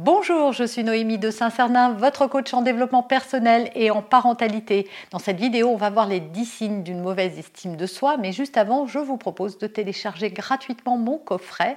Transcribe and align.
Bonjour, 0.00 0.52
je 0.52 0.62
suis 0.62 0.84
Noémie 0.84 1.18
de 1.18 1.28
Saint-Cernin, 1.28 1.90
votre 1.90 2.28
coach 2.28 2.54
en 2.54 2.62
développement 2.62 3.02
personnel 3.02 3.68
et 3.74 3.90
en 3.90 4.00
parentalité. 4.00 4.88
Dans 5.10 5.18
cette 5.18 5.40
vidéo, 5.40 5.70
on 5.70 5.76
va 5.76 5.90
voir 5.90 6.06
les 6.06 6.20
10 6.20 6.44
signes 6.44 6.82
d'une 6.84 7.00
mauvaise 7.00 7.36
estime 7.36 7.74
de 7.74 7.84
soi, 7.84 8.16
mais 8.16 8.30
juste 8.30 8.56
avant, 8.56 8.86
je 8.86 9.00
vous 9.00 9.16
propose 9.16 9.58
de 9.58 9.66
télécharger 9.66 10.30
gratuitement 10.30 10.96
mon 10.96 11.18
coffret. 11.18 11.74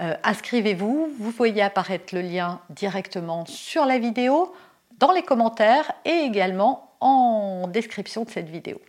Euh, 0.00 0.16
inscrivez-vous, 0.24 1.12
vous 1.16 1.30
voyez 1.30 1.62
apparaître 1.62 2.16
le 2.16 2.22
lien 2.22 2.60
directement 2.68 3.46
sur 3.46 3.86
la 3.86 4.00
vidéo, 4.00 4.52
dans 4.98 5.12
les 5.12 5.22
commentaires 5.22 5.92
et 6.04 6.24
également 6.24 6.96
en 6.98 7.68
description 7.68 8.24
de 8.24 8.30
cette 8.30 8.48
vidéo. 8.48 8.80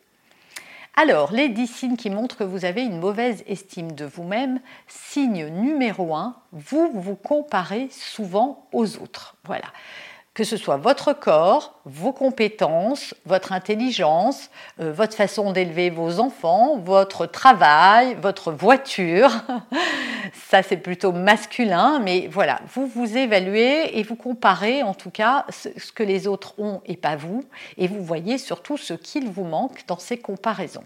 Alors, 0.96 1.32
les 1.32 1.50
10 1.50 1.68
signes 1.68 1.98
qui 1.98 2.12
montrent 2.12 2.38
que 2.38 2.44
vous 2.44 2.66
avez 2.66 2.84
une 2.84 3.00
mauvaise 3.00 3.44
estime 3.48 3.94
de 3.94 4.06
vous-même. 4.06 4.60
Signe 4.88 5.48
numéro 5.48 6.14
1, 6.16 6.36
vous 6.52 6.92
vous 6.94 7.16
comparez 7.16 7.88
souvent 7.90 8.68
aux 8.74 8.98
autres. 8.98 9.36
Voilà 9.44 9.66
que 10.34 10.44
ce 10.44 10.58
soit 10.58 10.78
votre 10.78 11.14
corps, 11.14 11.80
vos 11.86 12.12
compétences, 12.12 13.14
votre 13.26 13.52
intelligence, 13.52 14.50
euh, 14.80 14.92
votre 14.92 15.16
façon 15.16 15.52
d'élever 15.52 15.92
vos 15.92 16.20
enfants, 16.20 16.78
votre 16.78 17.26
travail, 17.28 18.16
votre 18.16 18.52
voiture. 18.52 19.30
Ça, 20.34 20.64
c'est 20.64 20.78
plutôt 20.78 21.12
masculin, 21.12 22.00
mais 22.00 22.28
voilà, 22.32 22.62
vous 22.74 22.88
vous 22.88 23.18
évaluez 23.18 23.98
et 23.98 24.04
vous 24.04 24.16
comparez 24.16 24.82
en 24.82 24.94
tout 24.94 25.12
cas 25.12 25.46
ce 25.50 25.92
que 25.92 26.04
les 26.04 26.28
autres 26.28 26.60
ont 26.60 26.82
et 26.86 26.98
pas 26.98 27.16
vous, 27.16 27.44
et 27.78 27.88
vous 27.88 28.04
voyez 28.04 28.38
surtout 28.38 28.78
ce 28.78 28.94
qu'il 28.94 29.30
vous 29.30 29.44
manque 29.44 29.86
dans 29.88 30.00
ces 30.00 30.18
comparaisons. 30.18 30.86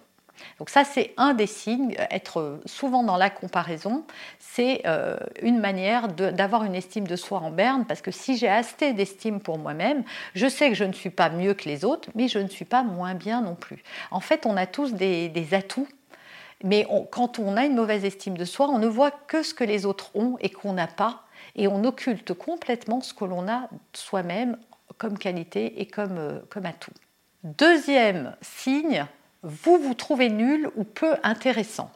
Donc 0.59 0.69
ça, 0.69 0.83
c'est 0.83 1.13
un 1.17 1.33
des 1.33 1.47
signes. 1.47 1.95
Être 2.11 2.59
souvent 2.65 3.03
dans 3.03 3.17
la 3.17 3.29
comparaison, 3.29 4.03
c'est 4.39 4.81
euh, 4.85 5.17
une 5.41 5.59
manière 5.59 6.07
d'avoir 6.07 6.63
une 6.63 6.75
estime 6.75 7.07
de 7.07 7.15
soi 7.15 7.39
en 7.39 7.51
berne, 7.51 7.85
parce 7.85 8.01
que 8.01 8.11
si 8.11 8.37
j'ai 8.37 8.49
assez 8.49 8.93
d'estime 8.93 9.39
pour 9.39 9.57
moi-même, 9.57 10.03
je 10.35 10.47
sais 10.47 10.69
que 10.69 10.75
je 10.75 10.83
ne 10.83 10.93
suis 10.93 11.09
pas 11.09 11.29
mieux 11.29 11.53
que 11.53 11.67
les 11.67 11.85
autres, 11.85 12.09
mais 12.15 12.27
je 12.27 12.39
ne 12.39 12.47
suis 12.47 12.65
pas 12.65 12.83
moins 12.83 13.13
bien 13.13 13.41
non 13.41 13.55
plus. 13.55 13.83
En 14.11 14.19
fait, 14.19 14.45
on 14.45 14.57
a 14.57 14.65
tous 14.65 14.93
des, 14.93 15.31
atouts 15.51 15.87
mais 16.63 16.87
quand 17.11 17.37
on 17.37 17.55
a 17.55 17.65
une 17.65 17.75
mauvaise 17.75 18.03
estime 18.03 18.35
de 18.35 18.43
soi, 18.43 18.67
on 18.67 18.79
ne 18.79 18.87
voit 18.87 19.11
que 19.11 19.43
ce 19.43 19.53
que 19.53 19.63
les 19.63 19.85
autres 19.85 20.09
ont 20.15 20.37
et 20.39 20.49
qu'on 20.49 20.73
n'a 20.73 20.87
pas, 20.87 21.23
et 21.55 21.67
on 21.67 21.83
occulte 21.83 22.33
complètement 22.33 22.99
ce 22.99 23.13
que 23.13 23.25
l'on 23.25 23.47
a 23.47 23.69
soi-même 23.93 24.57
comme 24.97 25.17
qualité 25.17 25.79
et 25.79 25.85
comme, 25.85 26.17
euh, 26.17 26.39
comme 26.49 26.65
atout. 26.65 26.91
Deuxième 27.43 28.35
signe, 28.41 29.05
vous 29.47 29.77
vous 29.77 29.93
trouvez 29.93 30.29
nul 30.29 30.69
ou 30.75 30.83
peu 30.83 31.15
intéressant. 31.23 31.89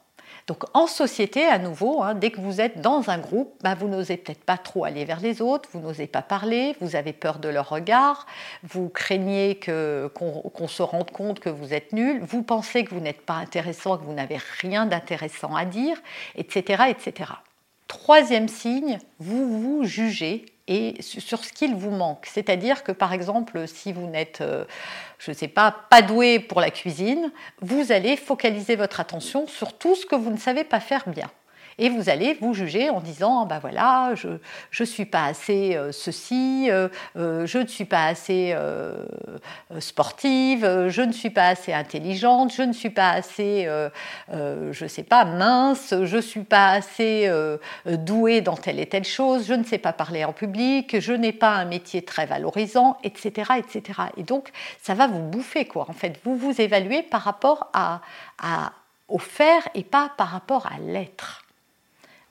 Donc 0.48 0.64
en 0.74 0.88
société, 0.88 1.46
à 1.46 1.60
nouveau, 1.60 2.02
hein, 2.02 2.16
dès 2.16 2.32
que 2.32 2.42
vous 2.42 2.62
êtes 2.62 2.82
dans 2.82 3.10
un 3.10 3.20
groupe, 3.20 3.54
bah, 3.62 3.76
vous 3.76 3.88
n'osez 3.88 4.18
peut-être 4.18 4.44
pas 4.44 4.58
trop 4.58 4.86
aller 4.86 5.06
vers 5.06 5.20
les 5.20 5.42
autres, 5.42 5.70
vous 5.72 5.80
n'osez 5.80 6.08
pas 6.08 6.22
parler, 6.22 6.76
vous 6.82 6.96
avez 6.96 7.14
peur 7.14 7.40
de 7.40 7.48
leur 7.48 7.70
regard, 7.70 8.26
vous 8.64 8.90
craignez 8.90 9.60
qu'on 9.60 10.68
se 10.68 10.82
rende 10.82 11.12
compte 11.12 11.40
que 11.40 11.50
vous 11.50 11.74
êtes 11.74 11.94
nul, 11.94 12.22
vous 12.22 12.42
pensez 12.42 12.84
que 12.84 12.94
vous 12.94 13.02
n'êtes 13.02 13.22
pas 13.22 13.36
intéressant, 13.36 13.98
que 13.98 14.04
vous 14.04 14.14
n'avez 14.14 14.40
rien 14.62 14.86
d'intéressant 14.86 15.56
à 15.56 15.66
dire, 15.66 16.02
etc., 16.36 16.84
etc. 16.90 17.32
Troisième 17.88 18.48
signe, 18.48 19.00
vous 19.20 19.60
vous 19.60 19.84
jugez 19.84 20.46
et 20.72 21.02
sur 21.02 21.44
ce 21.44 21.52
qu'il 21.52 21.76
vous 21.76 21.92
manque. 21.92 22.26
C'est-à-dire 22.26 22.84
que 22.84 22.94
par 22.94 23.12
exemple, 23.12 23.68
si 23.68 23.92
vous 23.92 24.08
n'êtes, 24.08 24.40
euh, 24.40 24.64
je 25.20 25.32
ne 25.32 25.36
sais 25.36 25.50
pas, 25.50 25.76
pas 25.90 26.02
doué 26.02 26.40
pour 26.40 26.62
la 26.62 26.72
cuisine, 26.72 27.30
vous 27.60 27.92
allez 27.92 28.16
focaliser 28.16 28.78
votre 28.78 29.02
attention 29.02 29.48
sur 29.48 29.78
tout 29.78 29.96
ce 29.96 30.06
que 30.06 30.16
vous 30.16 30.32
ne 30.32 30.38
savez 30.38 30.64
pas 30.64 30.80
faire 30.80 31.10
bien 31.10 31.30
et 31.82 31.90
vous 31.90 32.10
allez 32.10 32.38
vous 32.40 32.54
juger 32.54 32.92
en 32.92 33.02
disant 33.02 33.46
ben 33.48 33.58
voilà 33.60 34.14
je 34.16 34.30
ne 34.80 34.86
suis 34.86 35.06
pas 35.06 35.26
assez 35.26 35.76
euh, 35.76 35.92
ceci 35.92 36.68
euh, 36.70 36.88
euh, 37.18 37.48
je 37.48 37.58
ne 37.58 37.66
suis 37.66 37.86
pas 37.86 38.06
assez 38.06 38.56
sportive 39.80 40.88
je 40.90 41.02
ne 41.02 41.12
suis 41.12 41.32
pas 41.32 41.48
assez 41.48 41.74
intelligente 41.74 42.54
je 42.54 42.62
ne 42.62 42.72
suis 42.72 42.92
pas 42.92 43.10
assez 43.10 43.68
je 44.32 44.86
sais 44.88 45.04
pas 45.04 45.26
mince 45.26 45.94
je 46.04 46.16
ne 46.16 46.22
suis 46.22 46.44
pas 46.44 46.70
assez 46.70 47.30
douée 47.86 48.42
dans 48.42 48.56
telle 48.56 48.80
et 48.80 48.86
telle 48.86 49.04
chose 49.04 49.48
je 49.48 49.54
ne 49.54 49.64
sais 49.64 49.80
pas 49.80 49.92
parler 49.92 50.24
en 50.24 50.34
public 50.34 51.00
je 51.00 51.14
n'ai 51.14 51.34
pas 51.34 51.56
un 51.56 51.66
métier 51.66 52.04
très 52.04 52.28
valorisant 52.28 52.98
etc 53.04 53.54
etc 53.58 54.00
et 54.18 54.24
donc 54.24 54.52
ça 54.82 54.94
va 54.94 55.08
vous 55.08 55.22
bouffer 55.22 55.66
quoi 55.66 55.88
en 55.90 55.94
fait 55.94 56.20
vous 56.24 56.36
vous 56.36 56.62
évaluez 56.62 57.02
par 57.02 57.22
rapport 57.22 57.70
à, 57.74 58.02
à 58.42 58.74
au 59.12 59.20
faire 59.20 59.68
et 59.76 59.84
pas 59.84 60.10
par 60.18 60.30
rapport 60.30 60.66
à 60.68 60.80
l'être. 60.80 61.44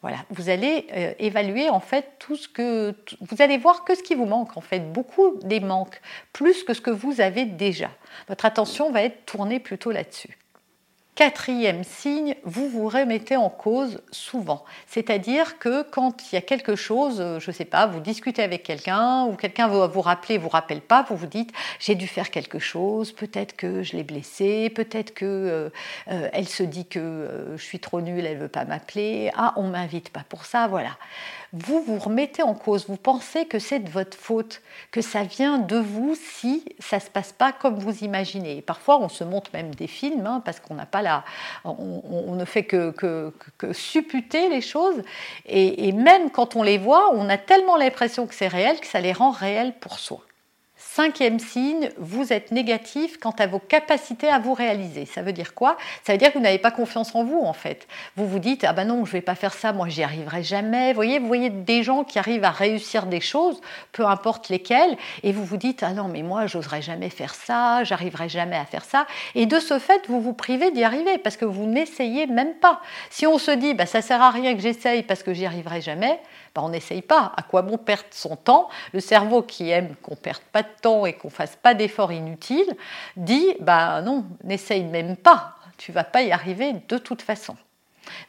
Voilà, 0.02 0.18
vous 0.30 0.48
allez 0.48 0.86
euh, 0.92 1.12
évaluer 1.18 1.68
en 1.68 1.80
fait 1.80 2.12
tout 2.18 2.36
ce 2.36 2.48
que 2.48 2.94
vous 3.20 3.42
allez 3.42 3.58
voir 3.58 3.84
que 3.84 3.94
ce 3.94 4.02
qui 4.02 4.14
vous 4.14 4.24
manque 4.24 4.56
en 4.56 4.62
fait, 4.62 4.80
beaucoup 4.92 5.38
des 5.42 5.60
manques, 5.60 6.00
plus 6.32 6.64
que 6.64 6.72
ce 6.72 6.80
que 6.80 6.90
vous 6.90 7.20
avez 7.20 7.44
déjà. 7.44 7.90
Votre 8.28 8.46
attention 8.46 8.90
va 8.90 9.02
être 9.02 9.26
tournée 9.26 9.60
plutôt 9.60 9.90
là-dessus. 9.90 10.38
Quatrième 11.20 11.84
signe, 11.84 12.34
vous 12.44 12.70
vous 12.70 12.88
remettez 12.88 13.36
en 13.36 13.50
cause 13.50 14.00
souvent. 14.10 14.64
C'est-à-dire 14.86 15.58
que 15.58 15.82
quand 15.82 16.14
il 16.24 16.34
y 16.34 16.38
a 16.38 16.40
quelque 16.40 16.76
chose, 16.76 17.20
euh, 17.20 17.38
je 17.38 17.50
ne 17.50 17.54
sais 17.54 17.66
pas, 17.66 17.86
vous 17.86 18.00
discutez 18.00 18.42
avec 18.42 18.62
quelqu'un 18.62 19.24
ou 19.24 19.34
quelqu'un 19.34 19.68
va 19.68 19.86
vous 19.86 20.00
rappeler, 20.00 20.38
vous 20.38 20.48
rappelle 20.48 20.80
pas, 20.80 21.04
vous 21.06 21.16
vous 21.16 21.26
dites 21.26 21.52
j'ai 21.78 21.94
dû 21.94 22.06
faire 22.06 22.30
quelque 22.30 22.58
chose, 22.58 23.12
peut-être 23.12 23.54
que 23.54 23.82
je 23.82 23.98
l'ai 23.98 24.02
blessée, 24.02 24.70
peut-être 24.74 25.12
que 25.12 25.26
euh, 25.26 25.68
euh, 26.10 26.30
elle 26.32 26.48
se 26.48 26.62
dit 26.62 26.86
que 26.86 27.52
je 27.54 27.62
suis 27.62 27.80
trop 27.80 28.00
nulle, 28.00 28.24
elle 28.24 28.38
veut 28.38 28.48
pas 28.48 28.64
m'appeler, 28.64 29.30
ah 29.36 29.52
on 29.56 29.64
m'invite 29.64 30.08
pas 30.08 30.24
pour 30.26 30.46
ça, 30.46 30.68
voilà 30.68 30.96
vous 31.52 31.82
vous 31.82 31.98
remettez 31.98 32.42
en 32.42 32.54
cause, 32.54 32.86
vous 32.86 32.96
pensez 32.96 33.46
que 33.46 33.58
c'est 33.58 33.80
de 33.80 33.90
votre 33.90 34.16
faute, 34.16 34.62
que 34.90 35.00
ça 35.00 35.24
vient 35.24 35.58
de 35.58 35.76
vous 35.76 36.14
si 36.14 36.64
ça 36.78 36.96
ne 36.96 37.02
se 37.02 37.10
passe 37.10 37.32
pas 37.32 37.52
comme 37.52 37.78
vous 37.78 38.04
imaginez. 38.04 38.62
parfois, 38.62 39.00
on 39.00 39.08
se 39.08 39.24
montre 39.24 39.50
même 39.52 39.74
des 39.74 39.86
films, 39.86 40.26
hein, 40.26 40.42
parce 40.44 40.60
qu'on 40.60 40.74
n'a 40.74 40.86
pas 40.86 41.02
la, 41.02 41.24
on, 41.64 42.34
ne 42.34 42.44
fait 42.44 42.64
que, 42.64 42.90
que, 42.90 43.72
supputer 43.72 44.48
les 44.48 44.60
choses, 44.60 45.02
et, 45.46 45.88
et 45.88 45.92
même 45.92 46.30
quand 46.30 46.56
on 46.56 46.62
les 46.62 46.78
voit, 46.78 47.12
on 47.14 47.28
a 47.28 47.38
tellement 47.38 47.76
l'impression 47.76 48.26
que 48.26 48.34
c'est 48.34 48.48
réel 48.48 48.78
que 48.80 48.86
ça 48.86 49.00
les 49.00 49.12
rend 49.12 49.30
réels 49.30 49.74
pour 49.80 49.98
soi. 49.98 50.22
Cinquième 50.82 51.38
signe, 51.38 51.90
vous 51.98 52.32
êtes 52.32 52.52
négatif 52.52 53.18
quant 53.18 53.34
à 53.38 53.46
vos 53.46 53.58
capacités 53.58 54.30
à 54.30 54.38
vous 54.38 54.54
réaliser. 54.54 55.04
Ça 55.04 55.20
veut 55.20 55.34
dire 55.34 55.52
quoi? 55.52 55.76
Ça 56.06 56.12
veut 56.12 56.18
dire 56.18 56.32
que 56.32 56.38
vous 56.38 56.42
n'avez 56.42 56.58
pas 56.58 56.70
confiance 56.70 57.14
en 57.14 57.22
vous 57.22 57.38
en 57.38 57.52
fait. 57.52 57.86
Vous 58.16 58.26
vous 58.26 58.38
dites 58.38 58.64
ah 58.64 58.72
ben 58.72 58.86
non, 58.86 59.04
je 59.04 59.12
vais 59.12 59.20
pas 59.20 59.34
faire 59.34 59.52
ça, 59.52 59.74
moi 59.74 59.90
j'y 59.90 60.02
arriverai 60.02 60.42
jamais. 60.42 60.92
Vous 60.92 60.94
voyez, 60.94 61.18
vous 61.18 61.26
voyez 61.26 61.50
des 61.50 61.82
gens 61.82 62.02
qui 62.02 62.18
arrivent 62.18 62.44
à 62.44 62.50
réussir 62.50 63.04
des 63.04 63.20
choses, 63.20 63.60
peu 63.92 64.06
importe 64.06 64.48
lesquelles, 64.48 64.96
et 65.22 65.32
vous 65.32 65.44
vous 65.44 65.58
dites 65.58 65.82
ah 65.82 65.92
non 65.92 66.08
mais 66.08 66.22
moi 66.22 66.46
j'oserais 66.46 66.80
jamais 66.80 67.10
faire 67.10 67.34
ça, 67.34 67.84
j'arriverai 67.84 68.30
jamais 68.30 68.56
à 68.56 68.64
faire 68.64 68.84
ça. 68.84 69.06
Et 69.34 69.44
de 69.44 69.60
ce 69.60 69.78
fait, 69.78 70.06
vous 70.08 70.22
vous 70.22 70.32
privez 70.32 70.70
d'y 70.70 70.82
arriver 70.82 71.18
parce 71.18 71.36
que 71.36 71.44
vous 71.44 71.66
n'essayez 71.66 72.26
même 72.26 72.54
pas. 72.54 72.80
Si 73.10 73.26
on 73.26 73.36
se 73.36 73.50
dit 73.50 73.74
bah 73.74 73.84
ça 73.84 74.00
sert 74.00 74.22
à 74.22 74.30
rien 74.30 74.54
que 74.54 74.62
j'essaye 74.62 75.02
parce 75.02 75.22
que 75.22 75.34
j'y 75.34 75.44
arriverai 75.44 75.82
jamais, 75.82 76.20
bah, 76.54 76.62
on 76.64 76.70
n'essaye 76.70 77.02
pas. 77.02 77.32
À 77.36 77.42
quoi 77.42 77.62
bon 77.62 77.78
perdre 77.78 78.04
son 78.10 78.36
temps? 78.36 78.68
Le 78.92 79.00
cerveau 79.00 79.42
qui 79.42 79.70
aime 79.70 79.94
qu'on 80.02 80.16
perde 80.16 80.42
pas 80.52 80.62
de 80.62 80.68
temps 80.76 81.06
et 81.06 81.14
qu'on 81.14 81.30
fasse 81.30 81.56
pas 81.56 81.74
d'efforts 81.74 82.12
inutiles 82.12 82.74
dit 83.16 83.54
bah 83.60 84.02
non, 84.02 84.24
n'essaye 84.44 84.84
même 84.84 85.16
pas. 85.16 85.56
Tu 85.76 85.92
vas 85.92 86.04
pas 86.04 86.22
y 86.22 86.32
arriver 86.32 86.74
de 86.88 86.98
toute 86.98 87.22
façon. 87.22 87.56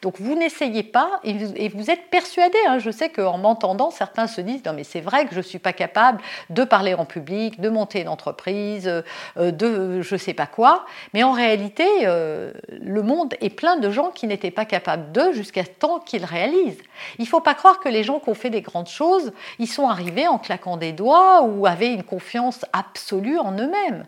Donc 0.02 0.20
vous 0.20 0.34
n'essayez 0.34 0.82
pas 0.82 1.20
et 1.24 1.68
vous, 1.68 1.90
êtes 1.90 2.10
persuadé. 2.10 2.58
Hein. 2.66 2.78
je 2.78 2.90
sais 2.90 3.08
qu'en 3.08 3.38
m'entendant, 3.38 3.90
certains 3.90 4.26
se 4.26 4.40
disent 4.40 4.64
non 4.64 4.72
mais 4.72 4.84
c'est 4.84 5.00
vrai 5.00 5.26
que 5.26 5.34
je 5.34 5.40
suis 5.40 5.58
pas 5.58 5.72
capable 5.72 6.20
de 6.50 6.64
parler 6.64 6.94
en 6.94 7.04
public, 7.04 7.60
de 7.60 7.68
monter 7.68 8.00
une 8.00 8.08
entreprise, 8.08 8.88
euh, 9.36 9.50
de 9.50 10.02
je 10.02 10.16
sais 10.16 10.34
pas 10.34 10.46
quoi. 10.46 10.84
Mais 11.14 11.22
en 11.22 11.32
réalité, 11.32 11.86
euh, 12.04 12.52
le 12.80 13.02
monde 13.02 13.34
est 13.40 13.50
plein 13.50 13.76
de 13.76 13.90
gens 13.90 14.10
qui 14.10 14.26
n'étaient 14.26 14.50
pas 14.50 14.64
capables 14.64 15.12
de 15.12 15.32
jusqu'à 15.32 15.64
temps 15.64 16.00
qu'ils 16.00 16.24
réalisent. 16.24 16.82
Il 17.18 17.28
faut 17.28 17.40
pas 17.40 17.54
croire 17.54 17.80
que 17.80 17.88
les 17.88 18.02
gens 18.02 18.20
qui 18.20 18.30
ont 18.30 18.34
fait 18.34 18.50
des 18.50 18.62
grandes 18.62 18.88
choses, 18.88 19.32
ils 19.58 19.68
sont 19.68 19.88
arrivés 19.88 20.28
en 20.28 20.38
claquant 20.38 20.76
des 20.76 20.92
doigts 20.92 21.42
ou 21.42 21.66
avaient 21.66 21.92
une 21.92 22.04
confiance 22.04 22.64
absolue 22.72 23.38
en 23.38 23.52
eux-mêmes. 23.52 24.04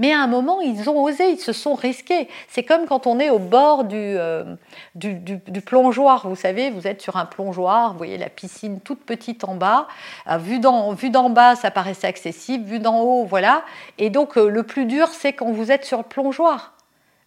Mais 0.00 0.14
à 0.14 0.20
un 0.20 0.26
moment, 0.26 0.62
ils 0.62 0.88
ont 0.88 1.02
osé, 1.02 1.32
ils 1.32 1.38
se 1.38 1.52
sont 1.52 1.74
risqués. 1.74 2.26
C'est 2.48 2.62
comme 2.62 2.86
quand 2.86 3.06
on 3.06 3.20
est 3.20 3.28
au 3.28 3.38
bord 3.38 3.84
euh, 3.92 4.56
du, 4.94 5.12
du, 5.12 5.60
plongeoir. 5.60 6.26
Vous 6.26 6.36
savez, 6.36 6.70
vous 6.70 6.86
êtes 6.86 7.02
sur 7.02 7.18
un 7.18 7.26
plongeoir, 7.26 7.92
vous 7.92 7.98
voyez 7.98 8.16
la 8.16 8.30
piscine 8.30 8.80
toute 8.80 9.04
petite 9.04 9.44
en 9.44 9.56
bas. 9.56 9.88
Euh, 10.26 10.38
vu 10.38 10.58
d'en 10.58 11.28
bas, 11.28 11.54
ça 11.54 11.70
paraissait 11.70 12.06
accessible. 12.06 12.64
Vu 12.64 12.78
d'en 12.78 13.02
haut, 13.02 13.26
voilà. 13.26 13.62
Et 13.98 14.08
donc, 14.08 14.38
euh, 14.38 14.48
le 14.48 14.62
plus 14.62 14.86
dur, 14.86 15.08
c'est 15.08 15.34
quand 15.34 15.52
vous 15.52 15.70
êtes 15.70 15.84
sur 15.84 15.98
le 15.98 16.04
plongeoir. 16.04 16.72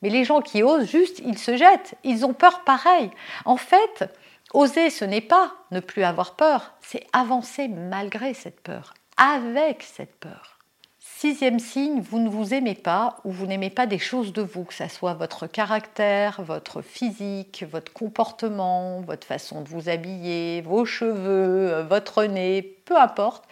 Mais 0.02 0.10
les 0.10 0.24
gens 0.24 0.42
qui 0.42 0.64
osent, 0.64 0.90
juste, 0.90 1.22
ils 1.24 1.38
se 1.38 1.56
jettent. 1.56 1.94
Ils 2.04 2.26
ont 2.26 2.34
peur 2.34 2.62
pareil. 2.62 3.12
En 3.46 3.58
fait, 3.58 4.12
oser, 4.52 4.90
ce 4.90 5.06
n'est 5.06 5.22
pas 5.22 5.52
ne 5.70 5.80
plus 5.80 6.04
avoir 6.04 6.34
peur, 6.34 6.74
c'est 6.82 7.06
avancer 7.14 7.68
malgré 7.68 8.34
cette 8.34 8.62
peur, 8.62 8.96
avec 9.18 9.84
cette 9.84 10.16
peur. 10.20 10.58
Sixième 11.06 11.60
signe, 11.60 12.00
vous 12.00 12.20
ne 12.20 12.30
vous 12.30 12.54
aimez 12.54 12.76
pas 12.76 13.18
ou 13.26 13.32
vous 13.32 13.46
n'aimez 13.46 13.70
pas 13.70 13.88
des 13.88 14.00
choses 14.00 14.32
de 14.32 14.42
vous, 14.42 14.64
que 14.64 14.74
ce 14.74 14.88
soit 14.88 15.14
votre 15.16 15.48
caractère, 15.48 16.42
votre 16.42 16.82
physique, 16.82 17.66
votre 17.70 17.92
comportement, 17.92 19.02
votre 19.02 19.28
façon 19.28 19.62
de 19.64 19.68
vous 19.68 19.90
habiller, 19.90 20.62
vos 20.62 20.86
cheveux, 20.86 21.82
votre 21.82 22.24
nez, 22.24 22.62
peu 22.86 22.98
importe 22.98 23.44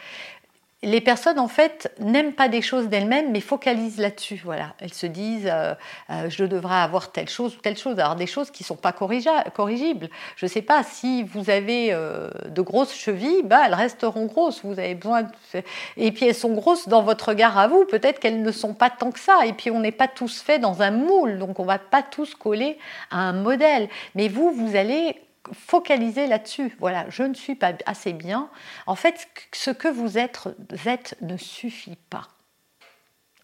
les 0.83 1.00
personnes, 1.00 1.38
en 1.38 1.48
fait, 1.48 1.94
n'aiment 2.00 2.33
pas 2.33 2.48
des 2.48 2.63
choses 2.63 2.89
d'elles-mêmes, 2.89 3.31
mais 3.31 3.39
focalisent 3.39 4.00
là-dessus. 4.00 4.42
Voilà. 4.44 4.74
Elles 4.80 4.94
se 4.94 5.06
disent, 5.06 5.48
euh, 5.51 5.75
euh, 6.10 6.28
je 6.30 6.44
devrais 6.44 6.78
avoir 6.78 7.12
telle 7.12 7.30
chose 7.30 7.56
ou 7.56 7.60
telle 7.60 7.78
chose. 7.78 8.00
Alors, 8.00 8.16
des 8.16 8.25
choses 8.25 8.50
qui 8.50 8.63
ne 8.63 8.68
sont 8.68 8.75
pas 8.75 8.92
corrigibles. 8.92 10.10
Je 10.36 10.45
ne 10.45 10.50
sais 10.50 10.63
pas, 10.63 10.81
si 10.83 11.22
vous 11.22 11.51
avez 11.51 11.94
euh, 11.94 12.31
de 12.48 12.62
grosses 12.63 12.95
chevilles, 12.95 13.44
bah, 13.44 13.62
elles 13.68 13.75
resteront 13.75 14.25
grosses. 14.25 14.62
Vous 14.63 14.80
avez 14.80 14.95
besoin 14.95 15.28
Et 15.98 16.12
puis, 16.12 16.25
elles 16.25 16.36
sont 16.36 16.54
grosses 16.54 16.88
dans 16.88 17.04
votre 17.04 17.30
regard 17.30 17.60
à 17.60 17.68
vous. 17.68 17.86
Peut-être 17.86 18.19
qu'elles 18.19 18.42
ne 18.42 18.51
sont 18.51 18.74
pas 18.74 18.89
tant 18.89 19.12
que 19.12 19.19
ça. 19.19 19.45
Et 19.45 19.54
puis, 19.54 19.69
on 19.69 19.81
n'est 19.81 19.92
pas 19.92 20.07
tous 20.07 20.42
faits 20.42 20.62
dans 20.62 20.81
un 20.81 20.92
moule. 20.92 21.38
Donc, 21.38 21.60
on 21.60 21.66
va 21.66 21.78
pas 21.78 22.01
tous 22.01 22.33
coller 22.33 22.80
à 23.12 23.19
un 23.19 23.33
modèle. 23.33 23.88
Mais 24.16 24.30
vous, 24.30 24.51
vous 24.51 24.75
allez 24.75 25.16
focaliser 25.53 26.27
là-dessus. 26.27 26.75
Voilà, 26.80 27.09
je 27.09 27.24
ne 27.24 27.33
suis 27.33 27.56
pas 27.56 27.74
assez 27.86 28.13
bien. 28.13 28.50
En 28.88 28.95
fait, 28.95 29.27
ce 29.53 29.71
que 29.71 29.88
vous 29.88 30.18
êtes, 30.18 31.18
ne 31.21 31.38
suffit 31.38 31.98
pas. 32.09 32.27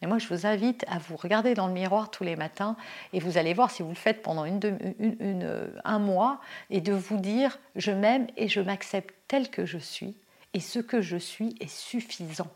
Et 0.02 0.08
moi, 0.08 0.20
je 0.20 0.28
vous 0.28 0.46
invite 0.46 0.86
à 0.88 1.00
vous 1.00 1.16
regarder 1.16 1.56
dans 1.56 1.68
le 1.68 1.74
miroir 1.74 2.12
tous 2.12 2.24
les 2.24 2.36
matins 2.36 2.76
et 3.14 3.20
vous 3.20 3.38
allez 3.38 3.54
voir 3.54 3.72
si 3.72 3.82
vous 3.82 3.90
le 3.90 3.96
faites 3.96 4.22
pendant 4.22 4.46
un 4.46 6.00
mois 6.00 6.40
et 6.70 6.82
de 6.82 6.94
vous 6.94 7.18
dire 7.18 7.58
je 7.76 7.92
m'aime 7.92 8.28
et 8.38 8.48
je 8.48 8.62
m'accepte 8.62 9.16
tel 9.28 9.50
que 9.50 9.66
je 9.66 9.80
suis 9.80 10.16
et 10.54 10.60
ce 10.60 10.80
que 10.80 11.02
je 11.02 11.18
suis 11.18 11.56
est 11.60 11.70
suffisant. 11.70 12.52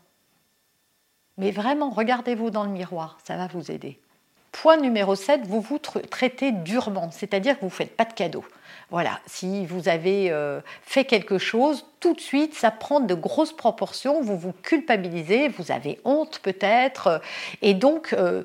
Mais 1.36 1.50
vraiment, 1.50 1.90
regardez-vous 1.90 2.50
dans 2.50 2.64
le 2.64 2.70
miroir, 2.70 3.18
ça 3.24 3.36
va 3.36 3.48
vous 3.48 3.70
aider. 3.72 3.98
Point 4.52 4.76
numéro 4.76 5.14
7, 5.14 5.46
vous 5.46 5.60
vous 5.60 5.78
traitez 5.78 6.52
durement, 6.52 7.10
c'est-à-dire 7.10 7.56
que 7.56 7.60
vous 7.62 7.66
ne 7.66 7.70
faites 7.70 7.96
pas 7.96 8.04
de 8.04 8.12
cadeaux. 8.12 8.44
Voilà, 8.90 9.20
si 9.26 9.64
vous 9.64 9.88
avez 9.88 10.30
euh, 10.30 10.60
fait 10.82 11.06
quelque 11.06 11.38
chose, 11.38 11.86
tout 11.98 12.12
de 12.12 12.20
suite, 12.20 12.54
ça 12.54 12.70
prend 12.70 13.00
de 13.00 13.14
grosses 13.14 13.54
proportions, 13.54 14.20
vous 14.20 14.36
vous 14.36 14.52
culpabilisez, 14.52 15.48
vous 15.48 15.72
avez 15.72 15.98
honte 16.04 16.40
peut-être, 16.40 17.06
euh, 17.06 17.18
et 17.62 17.72
donc 17.72 18.12
euh, 18.12 18.44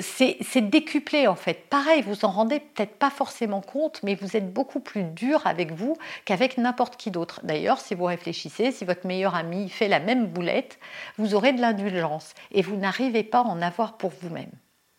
c'est 0.00 0.68
décuplé 0.68 1.26
en 1.26 1.36
fait. 1.36 1.68
Pareil, 1.70 2.02
vous 2.02 2.26
en 2.26 2.30
rendez 2.30 2.60
peut-être 2.60 2.96
pas 2.96 3.08
forcément 3.08 3.62
compte, 3.62 4.00
mais 4.02 4.14
vous 4.14 4.36
êtes 4.36 4.52
beaucoup 4.52 4.80
plus 4.80 5.04
dur 5.04 5.46
avec 5.46 5.72
vous 5.72 5.96
qu'avec 6.26 6.58
n'importe 6.58 6.98
qui 6.98 7.10
d'autre. 7.10 7.40
D'ailleurs, 7.44 7.80
si 7.80 7.94
vous 7.94 8.04
réfléchissez, 8.04 8.72
si 8.72 8.84
votre 8.84 9.06
meilleur 9.06 9.34
ami 9.34 9.70
fait 9.70 9.88
la 9.88 10.00
même 10.00 10.26
boulette, 10.26 10.78
vous 11.16 11.34
aurez 11.34 11.54
de 11.54 11.62
l'indulgence 11.62 12.34
et 12.52 12.60
vous 12.60 12.76
n'arrivez 12.76 13.22
pas 13.22 13.38
à 13.38 13.44
en 13.44 13.62
avoir 13.62 13.96
pour 13.96 14.12
vous-même. 14.20 14.50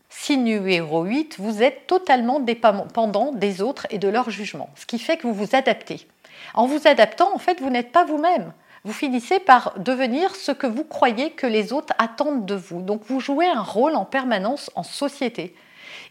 Signe 0.09 0.43
numéro 0.43 1.03
8, 1.03 1.35
vous 1.37 1.61
êtes 1.61 1.85
totalement 1.85 2.39
dépendant 2.39 3.31
des 3.31 3.61
autres 3.61 3.85
et 3.91 3.99
de 3.99 4.07
leur 4.07 4.31
jugement, 4.31 4.69
ce 4.75 4.87
qui 4.87 4.97
fait 4.97 5.17
que 5.17 5.27
vous 5.27 5.33
vous 5.33 5.55
adaptez. 5.55 6.07
En 6.55 6.65
vous 6.65 6.87
adaptant, 6.87 7.33
en 7.33 7.37
fait, 7.37 7.61
vous 7.61 7.69
n'êtes 7.69 7.91
pas 7.91 8.05
vous-même. 8.05 8.51
Vous 8.83 8.93
finissez 8.93 9.39
par 9.39 9.77
devenir 9.77 10.35
ce 10.35 10.51
que 10.51 10.65
vous 10.65 10.83
croyez 10.83 11.31
que 11.31 11.45
les 11.45 11.73
autres 11.73 11.93
attendent 11.99 12.45
de 12.45 12.55
vous. 12.55 12.81
Donc 12.81 13.03
vous 13.05 13.19
jouez 13.19 13.47
un 13.47 13.61
rôle 13.61 13.95
en 13.95 14.05
permanence 14.05 14.71
en 14.75 14.83
société. 14.83 15.53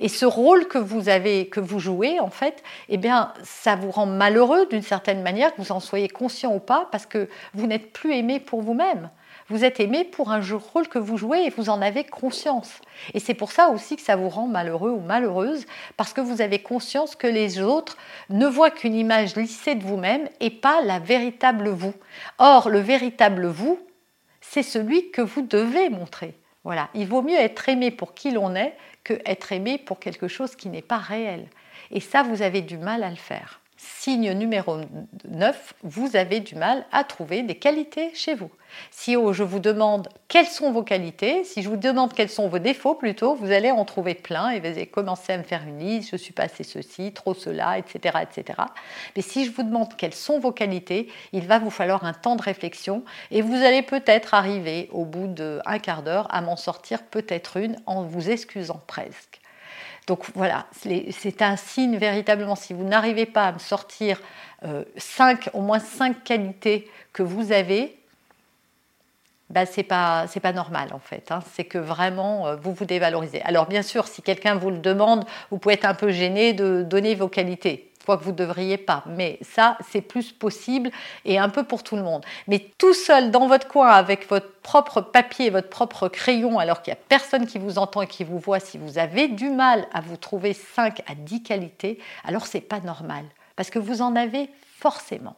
Et 0.00 0.08
ce 0.08 0.26
rôle 0.26 0.68
que 0.68 0.78
vous 0.78 1.08
avez, 1.08 1.48
que 1.48 1.60
vous 1.60 1.80
jouez, 1.80 2.20
en 2.20 2.30
fait, 2.30 2.62
eh 2.88 2.98
bien, 2.98 3.32
ça 3.42 3.74
vous 3.74 3.90
rend 3.90 4.06
malheureux 4.06 4.66
d'une 4.66 4.82
certaine 4.82 5.22
manière, 5.22 5.54
que 5.54 5.60
vous 5.60 5.72
en 5.72 5.80
soyez 5.80 6.08
conscient 6.08 6.54
ou 6.54 6.60
pas, 6.60 6.88
parce 6.92 7.06
que 7.06 7.28
vous 7.54 7.66
n'êtes 7.66 7.92
plus 7.92 8.14
aimé 8.14 8.38
pour 8.38 8.62
vous-même. 8.62 9.10
Vous 9.50 9.64
êtes 9.64 9.80
aimé 9.80 10.04
pour 10.04 10.30
un 10.30 10.42
rôle 10.42 10.88
que 10.88 10.98
vous 10.98 11.16
jouez 11.16 11.44
et 11.46 11.50
vous 11.50 11.70
en 11.70 11.80
avez 11.80 12.04
conscience. 12.04 12.80
Et 13.14 13.20
c'est 13.20 13.32
pour 13.32 13.50
ça 13.50 13.70
aussi 13.70 13.96
que 13.96 14.02
ça 14.02 14.14
vous 14.14 14.28
rend 14.28 14.46
malheureux 14.46 14.90
ou 14.90 15.00
malheureuse, 15.00 15.64
parce 15.96 16.12
que 16.12 16.20
vous 16.20 16.42
avez 16.42 16.58
conscience 16.58 17.16
que 17.16 17.26
les 17.26 17.58
autres 17.60 17.96
ne 18.28 18.46
voient 18.46 18.70
qu'une 18.70 18.94
image 18.94 19.36
lissée 19.36 19.74
de 19.74 19.84
vous-même 19.84 20.28
et 20.40 20.50
pas 20.50 20.82
la 20.82 20.98
véritable 20.98 21.70
vous. 21.70 21.94
Or, 22.36 22.68
le 22.68 22.80
véritable 22.80 23.46
vous, 23.46 23.80
c'est 24.42 24.62
celui 24.62 25.10
que 25.10 25.22
vous 25.22 25.42
devez 25.42 25.88
montrer. 25.88 26.34
Voilà, 26.64 26.90
il 26.92 27.06
vaut 27.06 27.22
mieux 27.22 27.38
être 27.38 27.70
aimé 27.70 27.90
pour 27.90 28.12
qui 28.12 28.30
l'on 28.30 28.54
est 28.54 28.76
que 29.02 29.14
être 29.24 29.52
aimé 29.52 29.78
pour 29.78 29.98
quelque 29.98 30.28
chose 30.28 30.56
qui 30.56 30.68
n'est 30.68 30.82
pas 30.82 30.98
réel. 30.98 31.48
Et 31.90 32.00
ça, 32.00 32.22
vous 32.22 32.42
avez 32.42 32.60
du 32.60 32.76
mal 32.76 33.02
à 33.02 33.08
le 33.08 33.16
faire. 33.16 33.62
Signe 33.80 34.32
numéro 34.32 34.78
9, 35.28 35.74
vous 35.84 36.16
avez 36.16 36.40
du 36.40 36.56
mal 36.56 36.84
à 36.90 37.04
trouver 37.04 37.44
des 37.44 37.54
qualités 37.54 38.10
chez 38.12 38.34
vous. 38.34 38.50
Si 38.90 39.14
oh, 39.14 39.32
je 39.32 39.44
vous 39.44 39.60
demande 39.60 40.08
quelles 40.26 40.48
sont 40.48 40.72
vos 40.72 40.82
qualités, 40.82 41.44
si 41.44 41.62
je 41.62 41.68
vous 41.68 41.76
demande 41.76 42.12
quels 42.12 42.28
sont 42.28 42.48
vos 42.48 42.58
défauts 42.58 42.96
plutôt, 42.96 43.36
vous 43.36 43.52
allez 43.52 43.70
en 43.70 43.84
trouver 43.84 44.14
plein 44.14 44.50
et 44.50 44.58
vous 44.58 44.66
allez 44.66 44.88
commencer 44.88 45.32
à 45.32 45.38
me 45.38 45.44
faire 45.44 45.62
une 45.62 45.78
liste, 45.78 46.10
je 46.10 46.16
suis 46.16 46.32
pas 46.32 46.42
assez 46.44 46.64
ceci, 46.64 47.12
trop 47.12 47.34
cela, 47.34 47.78
etc., 47.78 48.18
etc. 48.20 48.62
Mais 49.14 49.22
si 49.22 49.44
je 49.44 49.52
vous 49.52 49.62
demande 49.62 49.94
quelles 49.96 50.12
sont 50.12 50.40
vos 50.40 50.52
qualités, 50.52 51.06
il 51.32 51.46
va 51.46 51.60
vous 51.60 51.70
falloir 51.70 52.04
un 52.04 52.14
temps 52.14 52.34
de 52.34 52.42
réflexion 52.42 53.04
et 53.30 53.42
vous 53.42 53.54
allez 53.54 53.82
peut-être 53.82 54.34
arriver 54.34 54.88
au 54.90 55.04
bout 55.04 55.28
d'un 55.28 55.78
quart 55.78 56.02
d'heure 56.02 56.26
à 56.34 56.40
m'en 56.40 56.56
sortir 56.56 57.04
peut-être 57.04 57.58
une 57.58 57.76
en 57.86 58.02
vous 58.02 58.28
excusant 58.28 58.80
presque. 58.88 59.37
Donc 60.08 60.24
voilà, 60.34 60.66
c'est 61.10 61.42
un 61.42 61.56
signe 61.56 61.98
véritablement, 61.98 62.54
si 62.54 62.72
vous 62.72 62.82
n'arrivez 62.82 63.26
pas 63.26 63.48
à 63.48 63.52
me 63.52 63.58
sortir 63.58 64.18
euh, 64.64 64.82
au 65.52 65.60
moins 65.60 65.80
cinq 65.80 66.24
qualités 66.24 66.90
que 67.12 67.22
vous 67.22 67.52
avez, 67.52 67.97
ben, 69.50 69.66
c'est 69.66 69.82
pas 69.82 70.26
c'est 70.28 70.40
pas 70.40 70.52
normal 70.52 70.90
en 70.92 70.98
fait. 70.98 71.30
Hein. 71.30 71.40
C'est 71.54 71.64
que 71.64 71.78
vraiment 71.78 72.46
euh, 72.46 72.56
vous 72.56 72.72
vous 72.72 72.84
dévalorisez. 72.84 73.42
Alors 73.42 73.66
bien 73.66 73.82
sûr, 73.82 74.06
si 74.06 74.22
quelqu'un 74.22 74.56
vous 74.56 74.70
le 74.70 74.78
demande, 74.78 75.24
vous 75.50 75.58
pouvez 75.58 75.74
être 75.74 75.86
un 75.86 75.94
peu 75.94 76.10
gêné 76.10 76.52
de 76.52 76.82
donner 76.82 77.14
vos 77.14 77.28
qualités 77.28 77.88
que 78.16 78.24
vous 78.24 78.30
ne 78.32 78.36
devriez 78.36 78.78
pas. 78.78 79.04
Mais 79.06 79.38
ça, 79.42 79.76
c'est 79.90 80.00
plus 80.00 80.32
possible 80.32 80.90
et 81.24 81.38
un 81.38 81.48
peu 81.48 81.64
pour 81.64 81.82
tout 81.82 81.96
le 81.96 82.02
monde. 82.02 82.24
Mais 82.46 82.70
tout 82.78 82.94
seul 82.94 83.30
dans 83.30 83.46
votre 83.46 83.68
coin 83.68 83.90
avec 83.90 84.28
votre 84.28 84.50
propre 84.62 85.00
papier, 85.00 85.50
votre 85.50 85.68
propre 85.68 86.08
crayon, 86.08 86.58
alors 86.58 86.82
qu'il 86.82 86.92
n'y 86.92 86.98
a 86.98 87.02
personne 87.08 87.46
qui 87.46 87.58
vous 87.58 87.78
entend 87.78 88.02
et 88.02 88.06
qui 88.06 88.24
vous 88.24 88.38
voit, 88.38 88.60
si 88.60 88.78
vous 88.78 88.98
avez 88.98 89.28
du 89.28 89.50
mal 89.50 89.86
à 89.92 90.00
vous 90.00 90.16
trouver 90.16 90.54
5 90.54 91.00
à 91.06 91.14
10 91.14 91.42
qualités, 91.42 91.98
alors 92.24 92.46
c'est 92.46 92.60
pas 92.60 92.80
normal. 92.80 93.24
Parce 93.56 93.70
que 93.70 93.78
vous 93.78 94.02
en 94.02 94.14
avez 94.16 94.48
forcément. 94.78 95.36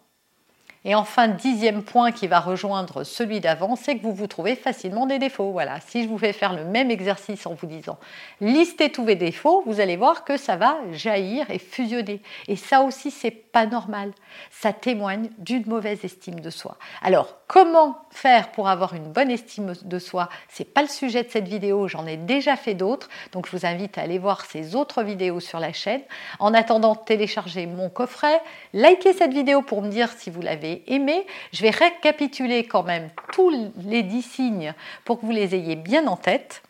Et 0.87 0.95
enfin, 0.95 1.29
dixième 1.29 1.83
point 1.83 2.11
qui 2.11 2.27
va 2.27 2.41
rejoindre 2.41 3.05
celui 3.05 3.41
d'avant, 3.41 3.77
c'est 3.77 3.99
que 3.99 4.03
vous 4.03 4.15
vous 4.15 4.27
trouvez 4.27 4.57
facilement 4.57 5.05
des 5.05 5.19
défauts. 5.19 5.53
Voilà, 5.53 5.79
si 5.81 6.05
je 6.05 6.09
vous 6.09 6.17
fais 6.17 6.33
faire 6.33 6.55
le 6.55 6.65
même 6.65 6.91
exercice 6.91 7.47
en 7.47 7.53
vous 7.53 7.67
disant 7.67 7.99
listez 8.41 8.91
tous 8.91 9.05
vos 9.05 9.15
défauts, 9.15 9.63
vous 9.67 9.81
allez 9.81 9.99
voir 9.99 10.25
que 10.25 10.39
ça 10.39 10.57
va 10.57 10.79
jaillir 10.93 11.51
et 11.51 11.59
fusionner. 11.59 12.23
Et 12.49 12.57
ça 12.57 12.81
aussi, 12.81 13.11
c'est 13.11 13.31
pas 13.31 13.67
normal. 13.67 14.13
Ça 14.51 14.73
témoigne 14.73 15.29
d'une 15.37 15.67
mauvaise 15.67 16.03
estime 16.03 16.41
de 16.41 16.49
soi. 16.49 16.79
Alors, 17.03 17.37
comment 17.47 17.99
faire 18.11 18.51
pour 18.51 18.69
avoir 18.69 18.95
une 18.95 19.13
bonne 19.13 19.31
estime 19.31 19.75
de 19.83 19.99
soi? 19.99 20.31
C'est 20.49 20.73
pas 20.73 20.81
le 20.81 20.89
sujet 20.89 21.25
de 21.25 21.29
cette 21.29 21.49
vidéo, 21.49 21.89
j'en 21.89 22.07
ai 22.07 22.17
déjà 22.17 22.57
fait 22.57 22.75
d'autres, 22.75 23.09
donc 23.33 23.47
je 23.47 23.57
vous 23.57 23.67
invite 23.67 23.99
à 23.99 24.03
aller 24.03 24.19
voir 24.19 24.47
ces 24.47 24.75
autres 24.77 25.03
vidéos 25.03 25.41
sur 25.41 25.61
la 25.61 25.75
chaîne. 25.75 26.03
En 26.39 26.55
attendant, 26.55 26.95
téléchargez 26.95 27.67
mon 27.67 27.91
coffret, 27.91 28.41
likez 28.73 29.13
cette 29.13 29.35
vidéo 29.35 29.61
pour 29.61 29.83
me 29.83 29.89
dire 29.89 30.11
si 30.17 30.31
vous 30.31 30.41
l'avez 30.41 30.70
aimé. 30.87 31.27
Je 31.53 31.63
vais 31.63 31.71
récapituler 31.71 32.65
quand 32.65 32.83
même 32.83 33.11
tous 33.33 33.53
les 33.85 34.03
10 34.03 34.23
signes 34.23 34.75
pour 35.05 35.21
que 35.21 35.27
vous 35.27 35.33
les 35.33 35.55
ayez 35.55 35.77
bien 35.77 36.07
en 36.07 36.17
tête. 36.17 36.63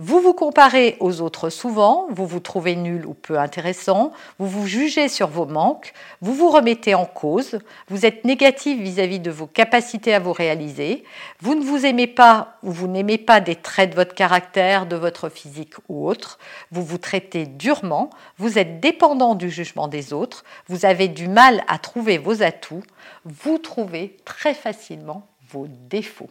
Vous 0.00 0.20
vous 0.20 0.32
comparez 0.32 0.96
aux 1.00 1.22
autres 1.22 1.50
souvent, 1.50 2.06
vous 2.10 2.24
vous 2.24 2.38
trouvez 2.38 2.76
nul 2.76 3.04
ou 3.04 3.14
peu 3.14 3.36
intéressant, 3.36 4.12
vous 4.38 4.46
vous 4.46 4.64
jugez 4.64 5.08
sur 5.08 5.26
vos 5.26 5.44
manques, 5.44 5.92
vous 6.20 6.34
vous 6.34 6.50
remettez 6.50 6.94
en 6.94 7.04
cause, 7.04 7.58
vous 7.88 8.06
êtes 8.06 8.24
négatif 8.24 8.80
vis-à-vis 8.80 9.18
de 9.18 9.32
vos 9.32 9.48
capacités 9.48 10.14
à 10.14 10.20
vous 10.20 10.32
réaliser, 10.32 11.02
vous 11.40 11.56
ne 11.56 11.64
vous 11.64 11.84
aimez 11.84 12.06
pas 12.06 12.58
ou 12.62 12.70
vous 12.70 12.86
n'aimez 12.86 13.18
pas 13.18 13.40
des 13.40 13.56
traits 13.56 13.90
de 13.90 13.96
votre 13.96 14.14
caractère, 14.14 14.86
de 14.86 14.94
votre 14.94 15.30
physique 15.30 15.74
ou 15.88 16.06
autre, 16.06 16.38
vous 16.70 16.84
vous 16.84 16.98
traitez 16.98 17.46
durement, 17.46 18.10
vous 18.36 18.56
êtes 18.56 18.78
dépendant 18.78 19.34
du 19.34 19.50
jugement 19.50 19.88
des 19.88 20.12
autres, 20.12 20.44
vous 20.68 20.86
avez 20.86 21.08
du 21.08 21.26
mal 21.26 21.64
à 21.66 21.78
trouver 21.78 22.18
vos 22.18 22.44
atouts, 22.44 22.84
vous 23.24 23.58
trouvez 23.58 24.16
très 24.24 24.54
facilement 24.54 25.26
vos 25.50 25.66
défauts. 25.66 26.30